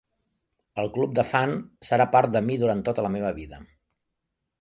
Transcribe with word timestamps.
El 0.83 0.87
Club 0.95 1.11
de 1.19 1.25
Fan 1.31 1.53
serà 1.89 2.07
part 2.15 2.33
de 2.37 2.41
mi 2.47 2.57
durant 2.65 2.81
tota 2.89 3.05
la 3.07 3.13
meva 3.17 3.33
vida. 3.41 3.61